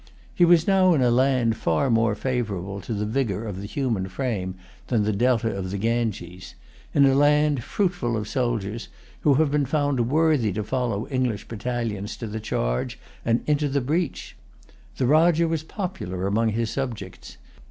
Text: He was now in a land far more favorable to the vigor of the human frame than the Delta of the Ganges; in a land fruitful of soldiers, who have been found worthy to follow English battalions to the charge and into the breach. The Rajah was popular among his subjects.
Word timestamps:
He 0.33 0.45
was 0.45 0.65
now 0.65 0.95
in 0.95 1.03
a 1.03 1.11
land 1.11 1.55
far 1.55 1.91
more 1.91 2.15
favorable 2.15 2.81
to 2.81 2.91
the 2.91 3.05
vigor 3.05 3.45
of 3.47 3.61
the 3.61 3.67
human 3.67 4.07
frame 4.07 4.55
than 4.87 5.03
the 5.03 5.13
Delta 5.13 5.55
of 5.55 5.69
the 5.69 5.77
Ganges; 5.77 6.55
in 6.91 7.05
a 7.05 7.13
land 7.13 7.63
fruitful 7.63 8.17
of 8.17 8.27
soldiers, 8.27 8.87
who 9.19 9.35
have 9.35 9.51
been 9.51 9.67
found 9.67 10.09
worthy 10.09 10.51
to 10.53 10.63
follow 10.63 11.07
English 11.09 11.47
battalions 11.47 12.17
to 12.17 12.25
the 12.25 12.39
charge 12.39 12.97
and 13.23 13.41
into 13.45 13.69
the 13.69 13.79
breach. 13.79 14.35
The 14.97 15.05
Rajah 15.05 15.47
was 15.47 15.61
popular 15.61 16.25
among 16.25 16.49
his 16.49 16.71
subjects. 16.71 17.37